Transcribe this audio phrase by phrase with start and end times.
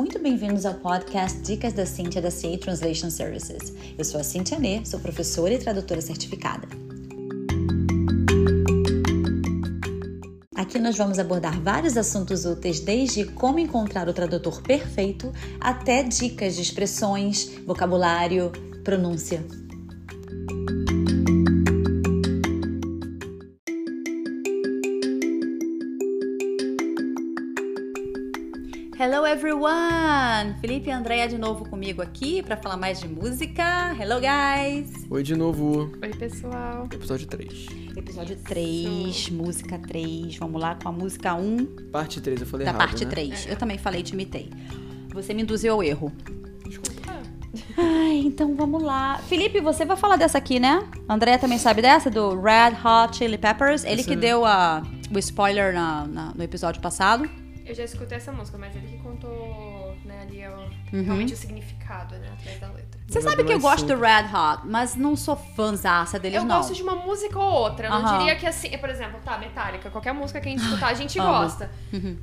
[0.00, 3.74] muito bem-vindos ao podcast Dicas da Cintia da CA Translation Services.
[3.98, 6.66] Eu sou a Cintia Nê, sou professora e tradutora certificada.
[10.54, 16.56] Aqui nós vamos abordar vários assuntos úteis, desde como encontrar o tradutor perfeito até dicas
[16.56, 18.50] de expressões, vocabulário,
[18.82, 19.44] pronúncia.
[29.02, 30.58] Hello everyone!
[30.60, 33.96] Felipe e Andréia de novo comigo aqui para falar mais de música.
[33.98, 35.06] Hello guys!
[35.08, 35.90] Oi de novo.
[36.02, 36.86] Oi, pessoal.
[36.92, 37.66] Episódio 3.
[37.96, 40.36] Episódio 3, música 3.
[40.36, 43.10] Vamos lá com a música 1 Parte 3, eu falei da errado, parte né?
[43.10, 43.46] 3.
[43.48, 44.50] Eu também falei, te imitei.
[45.14, 46.12] Você me induziu ao erro.
[46.68, 47.00] Desculpa.
[47.78, 49.16] Ai, então vamos lá.
[49.28, 50.86] Felipe, você vai falar dessa aqui, né?
[51.08, 53.82] Andréia também sabe dessa, do Red Hot Chili Peppers.
[53.84, 54.82] Ele Essa que é- deu a,
[55.14, 57.39] o spoiler na- na- no episódio passado.
[57.70, 61.04] Eu já escutei essa música, mas ele que contou, né, ali o, Uhum.
[61.04, 63.00] realmente o significado, né, atrás da letra.
[63.06, 63.94] Você sabe que eu gosto do.
[63.94, 66.56] Red Hot, mas não sou fãzaça deles, Eu não.
[66.56, 67.86] gosto de uma música ou outra.
[67.86, 68.18] Eu não Aham.
[68.18, 71.16] diria que assim, por exemplo, tá, Metallica, qualquer música que a gente escutar, a gente
[71.16, 71.70] gosta.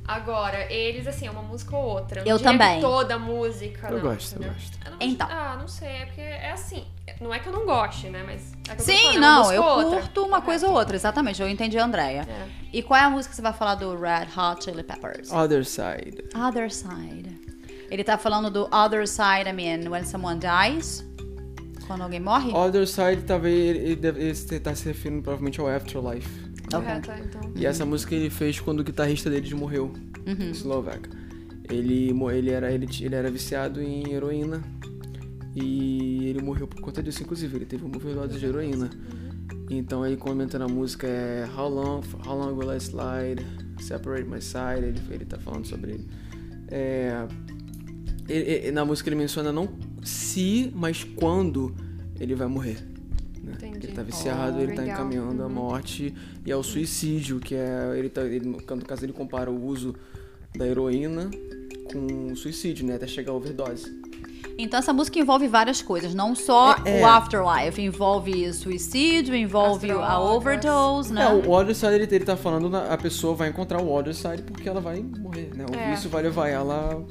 [0.06, 2.20] Agora, eles, assim, é uma música ou outra.
[2.22, 2.80] não Eu diria que também.
[2.82, 3.88] toda música.
[3.88, 4.78] Eu não, gosto, eu gosto.
[4.84, 5.26] Eu não- Então.
[5.30, 6.84] Ah, não sei, é porque é assim.
[7.20, 8.52] Não é que eu não goste, né, mas.
[8.52, 10.00] É que eu tô Sim, falando, é não, eu outra.
[10.00, 11.40] curto uma coisa ou outra, exatamente.
[11.42, 12.26] Eu entendi a Andréia.
[12.28, 12.46] É.
[12.72, 15.32] E qual é a música que você vai falar do Red Hot Chili Peppers?
[15.32, 16.24] Other Side.
[16.34, 17.40] Other Side.
[17.90, 21.04] Ele tá falando do Other Side, I mean, when someone dies.
[21.86, 22.52] Quando alguém morre?
[22.52, 26.28] Other Side, talvez ele, deve- ele tá se referindo provavelmente ao Afterlife.
[26.66, 26.80] Ok.
[26.80, 27.40] Correto, é, então.
[27.56, 29.90] E essa música ele fez quando o guitarrista deles morreu.
[30.26, 30.50] Uhum.
[30.50, 31.08] Slovak.
[31.70, 34.62] Ele, ele, era, ele, ele era viciado em heroína.
[35.60, 37.56] E ele morreu por conta disso, inclusive.
[37.56, 38.90] Ele teve uma overdose de heroína.
[39.70, 43.44] Então ele comenta na música é How long, how long will I slide?
[43.80, 44.84] Separate my side.
[44.86, 46.08] Ele, ele tá falando sobre ele.
[46.68, 47.26] É,
[48.28, 49.68] ele- ele- na música ele menciona não
[50.02, 51.74] se, mas quando
[52.18, 52.78] ele vai morrer.
[53.42, 53.52] né?
[53.54, 53.86] Entendi.
[53.86, 54.96] Ele tá viciado, ele tá legal.
[55.06, 55.52] encaminhando a Uhum.
[55.52, 57.94] morte e ao suicídio, que é.
[57.96, 59.94] Ele tá, ele, no caso, ele compara o uso
[60.56, 61.30] da heroína
[61.90, 62.96] com o suicídio, né?
[62.96, 63.97] Até chegar à overdose.
[64.60, 67.02] Então essa música envolve várias coisas, não só É, é.
[67.02, 71.22] o afterlife, envolve suicídio, envolve a overdose, né?
[71.22, 74.14] É, o Other Side, ele, ele tá falando, na- a pessoa vai encontrar o Other
[74.14, 75.64] Side porque ela vai morrer, né?
[75.70, 75.90] O É.
[75.92, 77.04] vício vai levar ela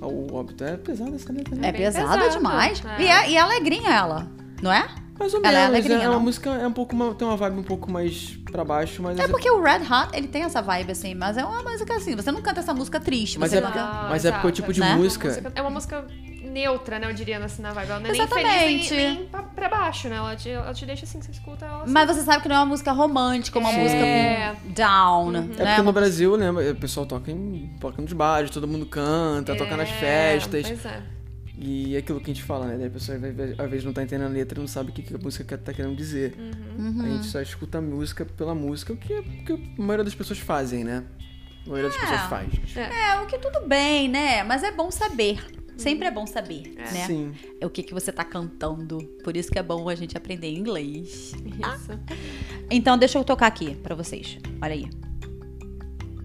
[0.00, 0.64] ao óbito.
[0.64, 1.68] É pesada essa letra, né?
[1.68, 2.82] É bem pesada pesado, demais.
[2.98, 3.02] é.
[3.02, 4.26] E, é, e é alegrinha ela,
[4.62, 4.88] não é?
[5.18, 5.68] Mais ou Ela é menos.
[5.74, 6.22] alegrinha, é uma não?
[6.22, 9.18] música, é um pouco, uma- tem uma vibe um pouco mais pra baixo, mas...
[9.18, 12.16] É porque o Red Hot, ele tem essa vibe assim, mas é uma música assim,
[12.16, 13.78] você não canta essa música triste, Mas você é canta...
[13.84, 14.94] porque- mas é porque o tipo de Né?
[14.96, 15.52] música...
[15.54, 16.06] É uma música
[16.50, 17.08] neutra, né?
[17.08, 17.90] Eu diria assim na vibe.
[17.90, 18.58] Ela não é nem Exatamente.
[18.58, 20.16] feliz nem, nem pra, pra baixo, né?
[20.16, 21.92] Ela te, ela te deixa assim, você escuta ela assim.
[21.92, 23.78] Mas você sabe que não é uma música romântica, uma É.
[24.52, 25.48] música down, É né?
[25.56, 29.76] porque no Brasil, né, o pessoal toca em, toca nos bares, todo mundo canta, toca
[29.76, 30.66] nas festas.
[30.66, 31.02] Pois é.
[31.62, 32.76] E é aquilo que a gente fala, né?
[32.78, 35.02] Daí A pessoa às vezes- não tá entendendo a letra e não sabe o que
[35.02, 36.34] que a música quer- tá querendo dizer.
[36.78, 37.02] Uhum.
[37.04, 40.04] A gente só escuta a música pela música, o que, é- o que a maioria
[40.04, 41.04] das pessoas fazem, né?
[41.66, 42.00] A maioria das É.
[42.00, 42.48] pessoas faz.
[42.76, 44.42] É, o que tudo bem, né?
[44.42, 45.44] Mas é bom saber.
[45.80, 47.06] Sempre é bom saber, né?
[47.06, 47.32] Sim.
[47.58, 48.98] É o que, que você tá cantando.
[49.24, 51.32] Por isso que é bom a gente aprender inglês.
[51.32, 51.98] Isso.
[52.70, 54.36] Então, deixa eu tocar aqui pra vocês.
[54.60, 54.84] Olha aí.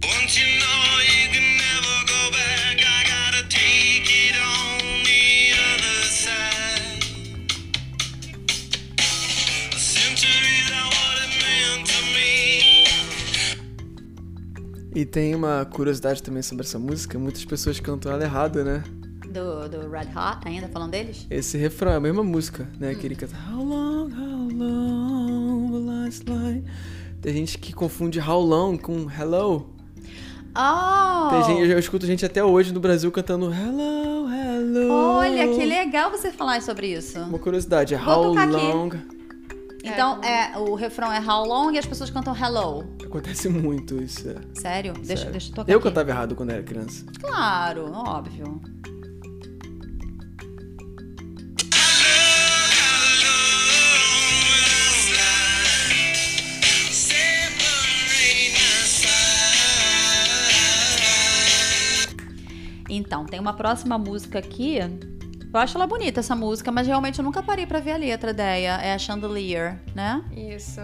[0.03, 6.03] Once you know you can never go back, I gotta take it on the other
[6.03, 6.99] side.
[9.73, 12.59] A centuries are what it meant to me.
[14.93, 18.83] E tem uma curiosidade também sobre essa música, muitas pessoas cantam ela errado, né?
[19.35, 21.27] Do, do Red Hot, ainda falando deles?
[21.29, 22.95] Esse refrão é a mesma música, né?
[22.95, 26.63] Que ele canta How long, how long will I slide?
[27.21, 29.73] Tem gente que confunde how long com hello.
[30.57, 31.29] Oh!
[31.31, 34.89] Tem gente, eu escuto gente até hoje no Brasil cantando hello, hello.
[34.93, 37.19] Olha, que legal você falar sobre isso.
[37.19, 38.55] Uma curiosidade, é how tocar aqui.
[38.55, 38.89] long.
[39.83, 42.85] Então, é, o refrão é how long e as pessoas cantam hello.
[43.03, 44.29] Acontece muito isso.
[44.29, 44.35] é.
[44.59, 44.93] Sério?
[44.93, 45.31] Deixa, Sério.
[45.33, 45.87] deixa eu tocar Eu aqui.
[45.89, 47.05] cantava errado quando era criança.
[47.21, 48.61] Claro, óbvio.
[63.05, 64.79] Então, tem uma próxima música aqui.
[65.53, 68.31] Eu acho ela bonita, essa música, mas realmente eu nunca parei pra ver a letra
[68.31, 68.71] ideia.
[68.81, 70.23] É a Chandelier, né?
[70.35, 70.81] Isso.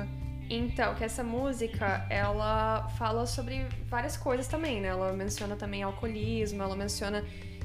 [0.49, 4.89] Então, que essa música, ela fala sobre várias coisas também, né?
[4.89, 7.23] Ela menciona também alcoolismo, ela menciona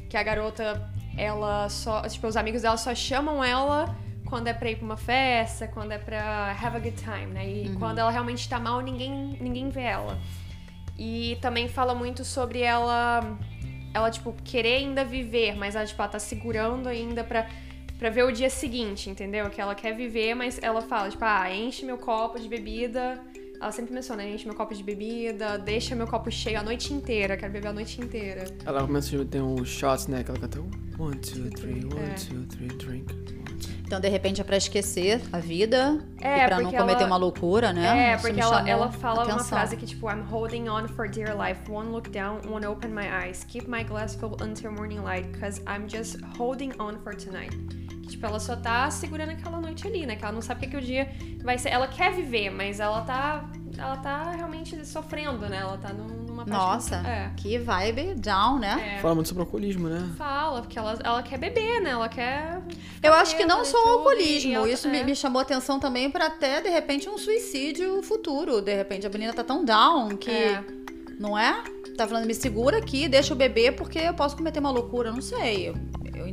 [0.08, 2.02] que a garota, ela só.
[2.02, 3.94] Tipo, os amigos dela só chamam ela
[4.26, 7.48] quando é pra ir pra uma festa, quando é pra have a good time, né?
[7.48, 10.18] E quando ela realmente tá mal, ninguém, ninguém vê ela.
[10.98, 13.36] E também fala muito sobre ela
[13.94, 17.48] ela, tipo, querer ainda viver, mas ela, tipo, ela tá segurando ainda pra,
[17.98, 19.48] pra ver o dia seguinte, entendeu?
[19.50, 23.18] Que ela quer viver, mas ela fala, tipo, ah, enche meu copo de bebida.
[23.58, 27.38] Ela sempre menciona, enche meu copo de bebida, deixa meu copo cheio a noite inteira,
[27.38, 28.44] quero beber a noite inteira.
[28.66, 30.22] Ela começa a ter uns shots, né?
[30.22, 30.60] Que ela canta
[30.98, 32.14] one, two, three, one, É.
[32.14, 33.14] two, three, drink.
[33.86, 37.16] Então, de repente, é pra esquecer a vida É, e pra não cometer ela- uma
[37.16, 38.10] loucura, né?
[38.10, 39.46] É, Isso porque ela, ela fala uma atenção.
[39.46, 41.60] frase que, tipo, I'm holding on for dear life.
[41.70, 43.44] One look down, one open my eyes.
[43.44, 47.56] Keep my glass full until morning light, cause I'm just holding on for tonight.
[48.02, 50.16] Que, tipo, ela só tá segurando aquela noite ali, né?
[50.16, 51.08] Que ela não sabe o que, que o dia
[51.44, 51.68] vai ser.
[51.68, 53.44] Ela quer viver, mas ela tá.
[53.78, 55.58] Ela tá realmente sofrendo, né?
[55.60, 56.50] Ela tá num- numa parte.
[56.50, 57.30] Nossa, É.
[57.36, 58.96] que vibe down, né?
[58.96, 59.00] É.
[59.00, 60.10] Fala muito sobre alcoolismo, né?
[60.16, 61.90] Fala, porque ela, ela quer beber, né?
[61.90, 62.60] Ela quer.
[63.02, 65.04] Eu acho que não e só o e alcoolismo, ela- isso me, é.
[65.04, 68.60] me chamou atenção também pra até, de repente, um suicídio futuro.
[68.60, 70.30] De repente, a menina tá tão down que.
[70.30, 70.62] É.
[71.18, 71.62] Não é?
[71.96, 75.10] Tá falando, me segura aqui, deixa eu beber porque eu posso cometer uma loucura.
[75.10, 75.68] Não sei.
[75.68, 75.74] Eu,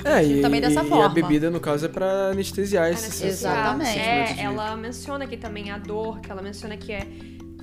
[0.04, 1.06] É, e, também dessa e forma.
[1.06, 3.54] a bebida, no caso, é pra anestesiar esse Anestesiar.
[3.54, 3.90] Exatamente.
[3.92, 7.07] sentimento de- É, ela menciona aqui também a dor, que ela menciona que é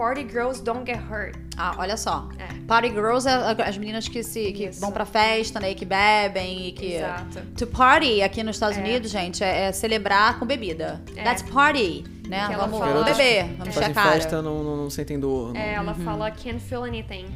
[0.01, 1.37] Party girls don't get hurt.
[1.59, 2.27] Ah, olha só.
[2.39, 2.47] É.
[2.67, 3.35] Party girls é
[3.69, 4.81] as meninas que, se, que Isso.
[4.81, 5.73] vão pra festa, né?
[5.73, 6.95] e Que bebem e que.
[6.95, 7.43] Exato.
[7.59, 8.81] To party aqui nos Estados É.
[8.81, 11.03] Unidos, gente, é, é celebrar com bebida.
[11.15, 11.23] É.
[11.23, 12.49] That's party, né?
[12.57, 14.13] Vamos, fala- beber, que vamos a cara.
[14.13, 15.53] festa não, não, não sentem dor.
[15.53, 17.27] não- É, ela fala can't feel anything.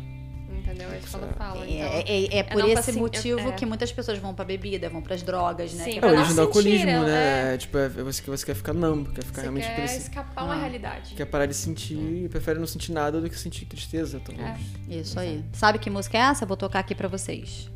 [0.74, 0.92] Entendeu?
[0.92, 1.64] É isso que ela fala.
[1.64, 2.02] É, Então.
[2.06, 3.52] é- é por não pra esse motivo é.
[3.52, 5.84] que muitas pessoas vão pra bebida, vão pras drogas, né?
[5.84, 7.00] Sim, É a origem do alcoolismo, né?
[7.02, 7.54] né?
[7.54, 10.44] É, tipo, é você que você quer ficar numb, quer ficar Você realmente quer escapar
[10.44, 10.60] uma Ah.
[10.60, 11.14] realidade.
[11.14, 14.46] quer parar de sentir, prefere não sentir nada do que sentir tristeza, talvez.
[14.90, 14.94] É.
[14.96, 15.44] Isso aí.
[15.52, 16.44] Sabe que música é essa?
[16.44, 17.70] Eu Vou tocar aqui pra vocês.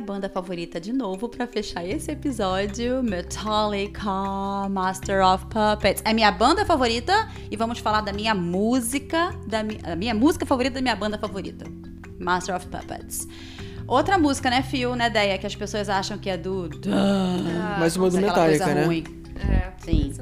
[0.00, 6.02] Minha banda favorita de novo pra fechar esse episódio, Metallica, Master of Puppets.
[6.06, 10.46] É minha banda favorita e vamos falar da minha música, da mi a minha música
[10.46, 11.66] favorita da minha banda favorita,
[12.18, 13.28] Master of Puppets.
[13.86, 16.70] Outra música, né, Phil, né, Deia, que as pessoas acham que é do...
[17.78, 18.84] Mais uma do Metallica, né?
[18.84, 19.04] ruim.
[19.36, 19.72] É.
[19.84, 20.12] Sim,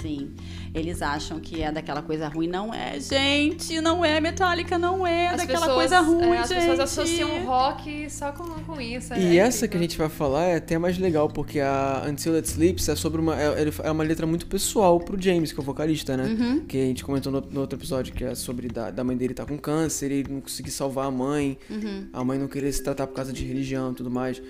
[0.00, 0.34] sim.
[0.74, 2.46] Eles acham que é daquela coisa ruim.
[2.48, 3.80] Não é, gente.
[3.80, 4.20] Não é.
[4.20, 6.58] Metallica não é As daquela pessoas- coisa ruim, é, As gente.
[6.58, 9.14] pessoas associam rock só com, com isso.
[9.14, 9.82] E é essa que a incrível.
[9.82, 13.40] gente vai falar é até mais legal, porque a Until It Sleeps é sobre uma.
[13.40, 13.54] É,
[13.84, 16.24] é uma letra muito pessoal pro James, que é o vocalista, né?
[16.24, 16.60] Uhum.
[16.66, 19.32] Que a gente comentou no, no outro episódio, que é sobre da, da mãe dele
[19.32, 22.08] estar com câncer, ele não conseguir salvar a mãe, Uhum.
[22.12, 24.40] a mãe não querer se tratar por causa de religião e tudo mais.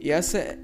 [0.00, 0.58] E essa é,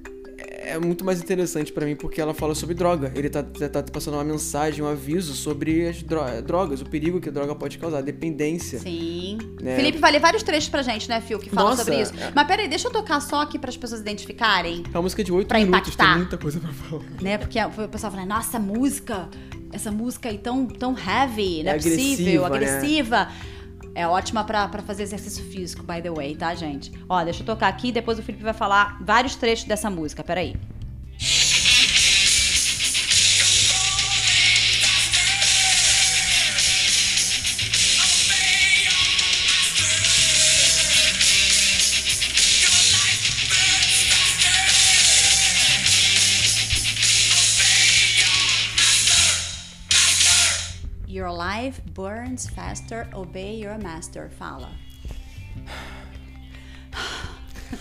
[0.64, 3.12] é muito mais interessante pra mim porque ela fala sobre droga.
[3.14, 7.28] Ele tá, tá passando uma mensagem, um aviso sobre as dro- drogas, o perigo que
[7.28, 8.78] a droga pode causar, a dependência.
[8.78, 9.38] Sim.
[9.60, 9.76] Né?
[9.76, 12.12] Felipe vai ler vários trechos pra gente, né, Phil, que fala Nossa, sobre isso.
[12.18, 12.32] é.
[12.34, 15.32] Mas peraí, deixa eu tocar só aqui para as pessoas identificarem, É uma música de
[15.32, 16.08] 8 Pra minutos, impactar.
[16.10, 17.04] tem muita coisa pra falar.
[17.20, 17.38] né?
[17.38, 19.28] Porque o pessoal fala, nossa, música,
[19.72, 23.32] essa música aí tão, tão heavy, não é, É possível, agressiva, né?
[23.94, 26.92] É ótima pra fazer exercício físico, by the way, tá, gente?
[27.08, 30.24] Ó, deixa eu tocar aqui e depois o Felipe vai falar vários trechos dessa música,
[30.24, 30.54] peraí.
[30.54, 30.71] Your
[51.62, 54.30] life burns faster, obey your master.
[54.30, 54.68] Fala.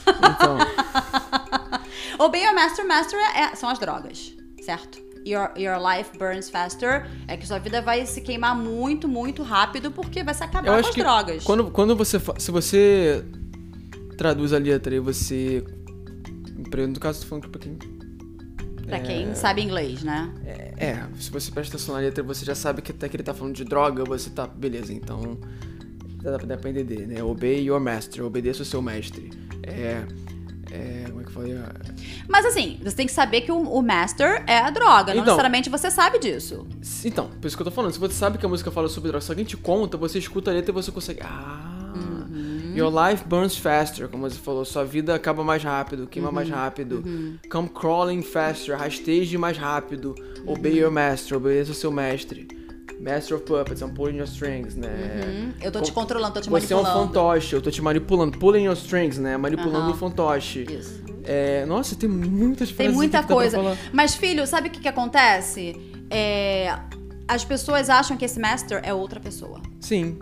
[0.08, 0.58] Então,
[2.20, 4.34] Obey your master, master é- são as drogas,
[4.64, 5.00] certo?
[5.26, 9.92] Your, your life burns faster é que sua vida vai se queimar muito, muito rápido
[9.92, 11.44] porque vai se acabar eu com acho as que drogas.
[11.44, 13.24] quando, quando você se você
[14.18, 15.64] traduz a letra e você
[16.58, 17.78] no caso tô falando pra quem
[18.92, 20.30] Pra quem sabe inglês, né?
[20.78, 23.34] é se você presta atenção na letra você já sabe que até que ele tá
[23.34, 25.38] falando de droga você tá beleza então
[26.22, 29.32] dá, pra entender né obey your master obedeça o seu mestre
[29.64, 30.04] é
[30.72, 31.60] é como é que eu falei
[32.30, 35.14] Mas assim, você tem que saber que o, o master é a droga.
[35.14, 35.26] Não Então.
[35.26, 36.66] necessariamente você sabe disso.
[37.04, 37.92] Então, por isso que eu tô falando.
[37.92, 40.50] Se você sabe que a música fala sobre droga, se alguém te conta, você escuta
[40.50, 41.20] a letra e você consegue.
[41.22, 41.71] Ah.
[42.72, 42.78] Uhum.
[42.78, 44.64] Your life burns faster, como você falou.
[44.66, 46.36] Sua vida acaba mais rápido, queima Uhum.
[46.36, 47.04] mais rápido.
[47.52, 50.16] Come crawling faster, rasteje mais rápido.
[50.46, 52.48] Obey your master, obedeça o seu mestre.
[53.00, 54.90] Master of Puppets, I'm pulling your strings, né?
[55.26, 57.08] Hum, Eu tô te controlando, tô te Você é um manipulando.
[57.14, 58.38] fantoche, eu tô te manipulando.
[58.38, 59.38] Pulling your strings, né?
[59.38, 60.66] Manipulando um fantoche.
[60.70, 61.02] Isso.
[61.24, 63.58] É, nossa, tem muitas Tem frases muita coisa.
[63.92, 65.76] Mas, filho, sabe o que, que acontece?
[66.12, 66.78] É,
[67.28, 69.62] As pessoas acham que esse master é outra pessoa.
[69.80, 70.20] Sim.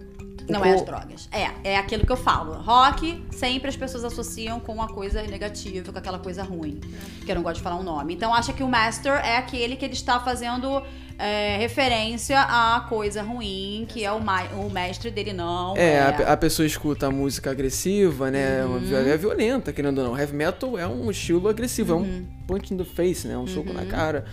[0.50, 1.30] Não é as drogas.
[1.32, 2.54] É, é aquilo que eu falo.
[2.54, 6.80] Rock, sempre as pessoas associam com uma coisa negativa, com aquela coisa ruim.
[7.26, 8.14] Que eu não gosto de falar um nome.
[8.14, 10.82] Então acha que o master é aquele que ele está fazendo
[11.18, 15.76] é, referência à coisa ruim, que é o, ma- o mestre dele, não.
[15.76, 18.64] É, a, pe- a pessoa escuta a música agressiva, né?
[18.64, 20.18] Uma vi- É violenta, querendo ou não.
[20.18, 23.38] Heavy metal é um estilo agressivo, é um punch in the face, né?
[23.38, 24.26] Um soco na cara.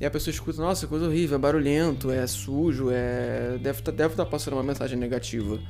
[0.00, 3.58] E a pessoa escuta, nossa, coisa horrível, é barulhento, é sujo, é.
[3.60, 5.60] Deve estar deve tá passando uma mensagem negativa.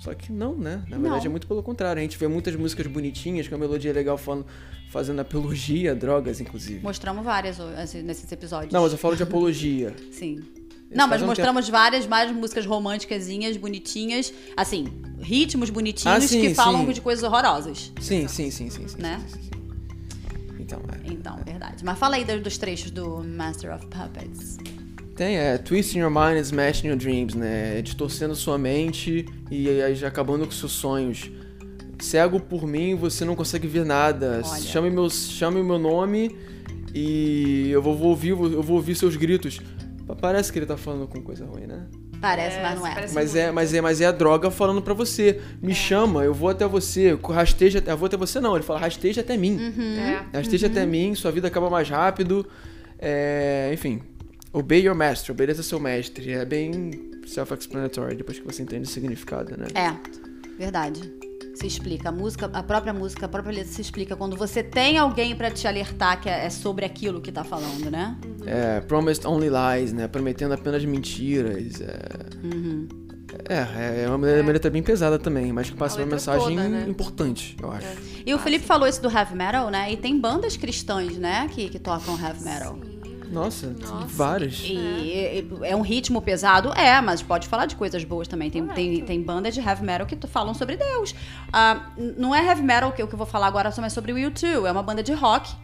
[0.00, 0.82] Só que não, né?
[0.88, 1.26] Na verdade Não.
[1.26, 2.00] é muito pelo contrário.
[2.00, 4.44] A gente vê muitas músicas bonitinhas, com a melodia legal falando,
[4.90, 6.80] fazendo apologia a drogas, inclusive.
[6.82, 8.72] Mostramos várias assim, nesses episódios.
[8.72, 9.94] Não, mas eu falo de apologia.
[10.12, 10.42] Sim.
[10.88, 14.86] Esse Não, mas um mostramos várias, várias músicas românticazinhas, bonitinhas, assim,
[15.20, 16.92] ritmos bonitinhos Ah, sim, que falam sim.
[16.92, 17.92] de coisas horrorosas.
[18.00, 19.02] Sim, sim, sim, sim, sim.
[19.02, 19.20] Né?
[19.26, 19.55] sim, sim, sim.
[20.66, 21.12] Então, é.
[21.12, 21.84] Então, verdade.
[21.84, 24.58] Mas fala aí dos, trechos do Master of Puppets.
[25.14, 27.80] Tem, é, twisting your mind and smashing your dreams, né?
[27.80, 29.68] Distorcendo sua mente e
[30.04, 31.30] acabando com seus sonhos.
[32.00, 34.42] Cego por mim, você não consegue ver nada.
[34.44, 34.60] Olha.
[34.62, 36.36] Chame meu, chame o meu nome
[36.94, 39.60] e eu vou, vou ouvir, eu vou ouvir seus gritos.
[40.06, 41.86] Pa- Parece que ele tá falando com coisa ruim, né?
[42.20, 42.94] Parece, É, mas não é.
[43.12, 45.40] Mas é, mas é, mas é a droga falando pra você.
[45.62, 47.18] Me chama, eu vou até você.
[47.22, 48.54] Rasteja, eu vou até você não.
[48.54, 49.56] Ele fala rasteja até mim.
[49.56, 49.98] Uhum.
[49.98, 50.24] É.
[50.36, 52.46] Rasteja até mim, sua vida acaba mais rápido.
[52.98, 54.00] É, enfim,
[54.52, 56.32] obey your master, obedeça seu mestre.
[56.32, 56.90] É bem
[57.26, 59.66] self-explanatory depois que você entende o significado, né?
[59.74, 59.94] É,
[60.58, 61.25] verdade.
[61.58, 62.10] Se explica.
[62.10, 65.50] A música, a própria música, a própria letra se explica quando você tem alguém pra
[65.50, 68.14] te alertar que é é sobre aquilo que tá falando, né?
[68.44, 70.06] É, promised only lies, né?
[70.06, 71.80] Prometendo apenas mentiras.
[71.80, 71.96] É,
[72.44, 72.86] Uhum.
[73.48, 76.86] é, é uma uma letra bem pesada também, mas que passa uma mensagem toda, né?
[76.88, 77.86] importante, eu acho.
[78.24, 79.90] E o Felipe falou isso do heavy metal, né?
[79.90, 82.78] E tem bandas cristãs, né, que, que tocam heavy metal.
[83.30, 84.06] Nossa, Nossa.
[84.08, 84.60] várias.
[84.64, 86.72] E e- é um ritmo pesado?
[86.72, 88.50] É, mas pode falar de coisas boas também.
[88.50, 91.14] Tem, tem, tem bandas de heavy metal que falam sobre Deus.
[91.52, 94.12] Ah, não é heavy metal que, o que eu vou falar agora, só mais sobre
[94.12, 94.66] o U2.
[94.66, 95.54] É uma banda de rock.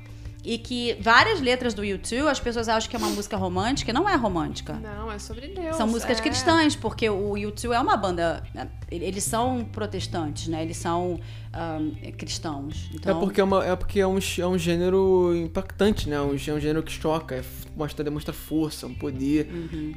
[0.44, 3.92] E que várias letras do U2, as pessoas acham que é uma música romântica.
[3.92, 4.72] e Não é romântica.
[4.75, 5.76] Não, é sobre Deus.
[5.76, 6.22] São músicas é.
[6.22, 8.42] cristãs, porque o U2 é uma banda.
[8.52, 10.62] né, Eles são protestantes, né?
[10.62, 11.20] Eles são
[11.52, 12.90] ahm, cristãos.
[12.92, 16.20] Então, É porque é, uma, é porque é um, é um gênero impactante, né?
[16.20, 17.44] Um, é um gênero que choca, é,
[17.76, 19.49] mostra, demonstra força, um poder.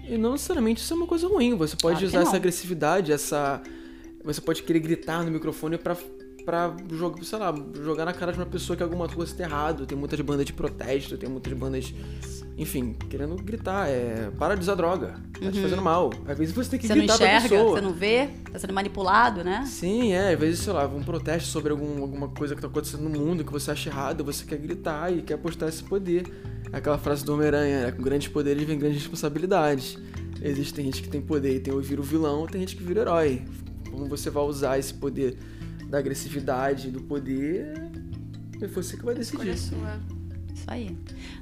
[0.08, 1.56] E não necessariamente isso é uma coisa ruim.
[1.56, 3.62] Você pode Claro usar essa agressividade, essa.
[4.24, 5.96] Você pode querer gritar no microfone pra,
[6.46, 9.86] pra jogar, sei lá, jogar na cara de uma pessoa que alguma coisa está errado.
[9.86, 11.94] Tem muitas bandas de protesto, tem muitas bandas.
[12.58, 13.90] Enfim, querendo gritar.
[13.90, 15.16] É, para de usar droga.
[15.34, 16.12] Tá te fazendo mal.
[16.28, 17.72] Às vezes você tem que você não gritar pra enxerga, pessoa.
[17.72, 19.66] você não vê, tá sendo manipulado, né?
[19.66, 23.10] Sim, é, às vezes, sei lá, um protesto sobre algum, alguma coisa que tá acontecendo
[23.10, 26.26] no mundo que você acha errado, você quer gritar e quer apostar esse poder.
[26.72, 27.92] Aquela frase do Homem-Aranha, né?
[27.92, 29.98] com grandes poderes vem grandes responsabilidades.
[30.42, 33.00] Existe gente que tem poder e tem o vira o vilão, tem gente que vira
[33.00, 33.42] o herói.
[33.90, 35.38] Como você vai usar esse poder
[35.90, 37.74] da agressividade, do poder,
[38.62, 39.78] é você que vai Escolha decidir.
[39.78, 40.00] sua.
[40.54, 40.98] Isso aí.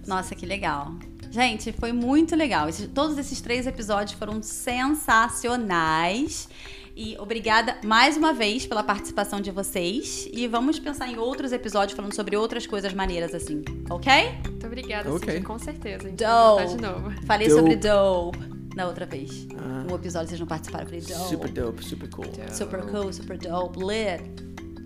[0.08, 0.94] Nossa, que legal.
[1.32, 2.68] Gente, foi muito legal.
[2.94, 6.48] Todos esses três episódios foram sensacionais.
[6.96, 10.30] E obrigada mais uma vez pela participação de vocês.
[10.32, 14.12] E vamos pensar em outros episódios falando sobre outras coisas maneiras assim, ok?
[14.48, 15.34] Muito obrigada, Ok.
[15.34, 16.12] Cindy, com certeza.
[16.12, 16.68] Doe.
[16.68, 17.12] de novo.
[17.26, 17.60] Falei Dope.
[17.60, 19.48] sobre Doe na outra vez.
[19.58, 19.86] Ah.
[19.92, 20.84] Um episódio vocês não participaram.
[20.86, 21.28] Eu falei Doe.
[21.30, 22.26] Super dope, super cool.
[22.52, 24.24] Super cool, super dope, lit.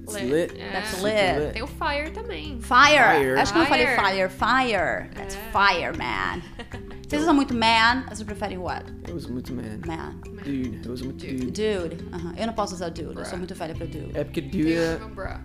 [0.04, 0.26] It's Lit.
[0.32, 0.62] lit.
[0.62, 0.72] É.
[0.72, 1.54] That's Super lit.
[1.54, 2.62] Tem o Fire também.
[2.62, 3.18] Fire.
[3.18, 3.40] Fire.
[3.40, 4.30] Acho que eu não falei Fire.
[4.30, 5.10] fire.
[5.14, 5.52] That's É.
[5.52, 6.42] fire, man.
[7.08, 8.04] Vocês usam muito man?
[8.08, 8.86] Vocês preferem what?
[9.08, 9.80] Eu uso muito man.
[9.86, 10.16] Man.
[10.44, 11.46] Dude, eu uso muito dude.
[11.48, 12.06] Dude.
[12.14, 12.34] Aham.
[12.38, 13.18] Eu não posso usar dude.
[13.18, 14.12] Eu sou muito velha pra dude.
[14.18, 14.98] É porque dude Tem é.
[14.98, 15.42] meu bra.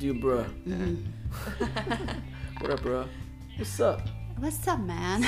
[0.00, 0.44] Dude, bro.
[2.60, 3.08] What up, bro?
[3.58, 4.02] What's up?
[4.40, 5.22] What's up, man?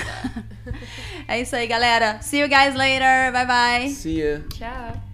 [1.26, 2.22] é isso aí, galera.
[2.22, 3.32] See you guys later.
[3.32, 3.88] Bye bye.
[3.88, 4.40] See ya.
[4.48, 5.09] Tchau.